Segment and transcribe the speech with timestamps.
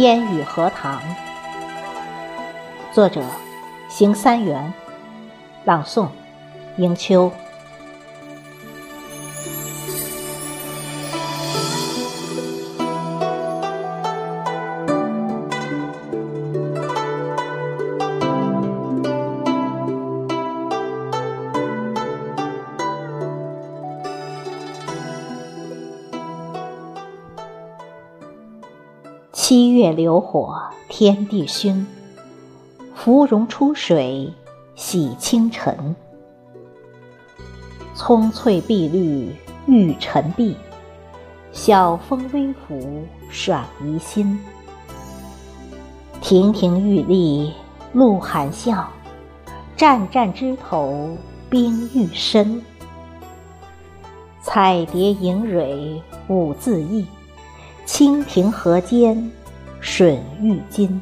[0.00, 0.98] 烟雨荷塘，
[2.90, 3.20] 作者：
[3.90, 4.72] 邢三元，
[5.66, 6.08] 朗诵：
[6.78, 7.30] 迎秋。
[29.50, 31.84] 七月流火，天地熏；
[32.94, 34.32] 芙蓉出水，
[34.76, 35.96] 洗清晨。
[37.96, 39.34] 葱翠碧绿
[39.66, 40.56] 玉尘碧，
[41.50, 44.38] 晓风微拂爽怡心。
[46.20, 47.52] 亭亭玉立
[47.92, 48.88] 露含笑，
[49.76, 51.16] 湛湛枝头
[51.48, 52.62] 冰玉深。
[54.40, 57.04] 彩蝶迎蕊舞自意，
[57.84, 59.28] 蜻蜓河间。
[59.82, 61.00] 吮玉金，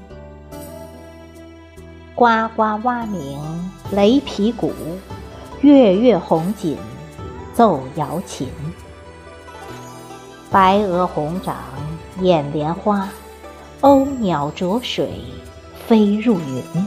[2.14, 3.38] 呱呱蛙鸣
[3.90, 4.72] 雷皮鼓，
[5.60, 6.78] 月月红锦
[7.52, 8.48] 奏瑶琴。
[10.50, 11.56] 白鹅红掌
[12.20, 13.08] 眼莲花，
[13.80, 15.10] 鸥鸟啄水
[15.86, 16.86] 飞入云。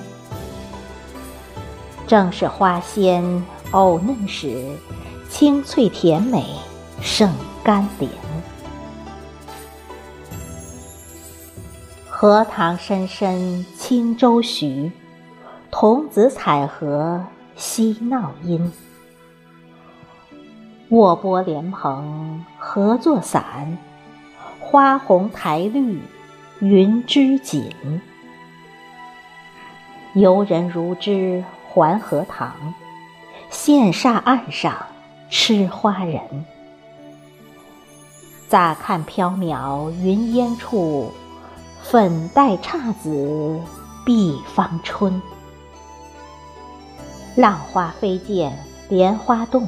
[2.08, 4.66] 正是花鲜藕嫩时，
[5.30, 6.46] 清脆甜美
[7.02, 7.30] 胜
[7.64, 8.10] 甘莲。
[12.22, 14.92] 荷塘深深轻舟徐，
[15.72, 18.72] 童子采荷嬉闹音。
[20.90, 23.76] 卧波莲蓬合作伞，
[24.60, 26.00] 花红台绿
[26.60, 27.72] 云织锦。
[30.14, 32.54] 游人如织环荷塘，
[33.50, 34.78] 羡煞岸上
[35.32, 36.22] 痴花人。
[38.48, 41.12] 乍看缥缈云烟处。
[41.84, 43.60] 粉黛姹紫
[44.06, 45.22] 碧芳春，
[47.36, 49.68] 浪花飞溅莲花动，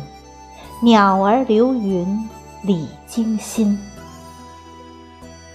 [0.81, 2.29] 鸟儿流云
[2.61, 3.77] 礼惊心。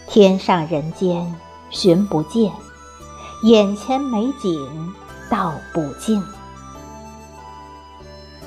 [0.06, 1.34] 天上人间
[1.70, 2.52] 寻不见，
[3.44, 4.94] 眼前美景
[5.30, 6.22] 道不尽。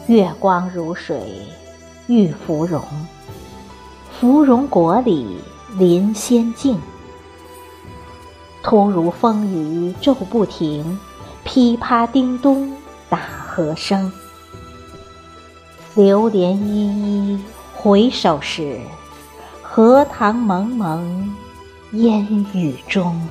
[0.07, 1.47] 月光如水
[2.07, 2.83] 玉芙蓉，
[4.19, 5.39] 芙蓉国里
[5.77, 6.79] 临仙境。
[8.63, 10.99] 突如风雨骤不停，
[11.43, 12.71] 噼啪叮咚
[13.09, 13.17] 打
[13.47, 14.11] 和声。
[15.95, 16.87] 流连依
[17.33, 17.39] 依
[17.73, 18.79] 回首时，
[19.61, 21.35] 荷塘蒙蒙
[21.93, 23.27] 烟雨中。